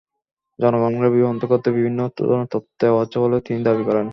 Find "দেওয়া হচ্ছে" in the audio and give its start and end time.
2.81-3.17